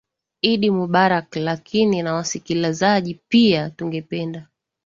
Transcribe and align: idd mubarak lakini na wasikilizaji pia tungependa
idd 0.41 0.65
mubarak 0.69 1.35
lakini 1.35 2.01
na 2.01 2.13
wasikilizaji 2.13 3.19
pia 3.29 3.69
tungependa 3.69 4.47